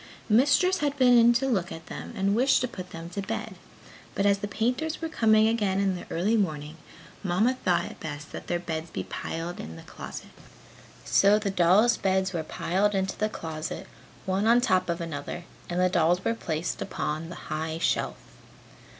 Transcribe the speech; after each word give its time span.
Mistress 0.29 0.79
had 0.79 0.97
been 0.97 1.15
in 1.15 1.31
to 1.33 1.45
look 1.45 1.71
at 1.71 1.85
them 1.85 2.11
and 2.17 2.33
wished 2.35 2.59
to 2.61 2.67
put 2.67 2.89
them 2.89 3.07
to 3.11 3.21
bed, 3.21 3.53
but 4.15 4.25
as 4.25 4.39
the 4.39 4.47
painters 4.47 4.99
were 4.99 5.07
coming 5.07 5.47
again 5.47 5.79
in 5.79 5.95
the 5.95 6.07
early 6.09 6.35
morning, 6.35 6.77
Mamma 7.23 7.53
thought 7.63 7.85
it 7.85 7.99
best 7.99 8.31
that 8.31 8.47
their 8.47 8.57
beds 8.57 8.89
be 8.89 9.03
piled 9.03 9.59
in 9.59 9.75
the 9.75 9.83
closet. 9.83 10.31
So 11.05 11.37
the 11.37 11.51
dolls' 11.51 11.97
beds 11.97 12.33
were 12.33 12.41
piled 12.41 12.95
into 12.95 13.15
the 13.15 13.29
closet, 13.29 13.85
one 14.25 14.47
on 14.47 14.59
top 14.59 14.89
of 14.89 15.01
another 15.01 15.43
and 15.69 15.79
the 15.79 15.87
dolls 15.87 16.25
were 16.25 16.33
placed 16.33 16.81
upon 16.81 17.29
the 17.29 17.35
high 17.51 17.77
shelf. 17.77 18.17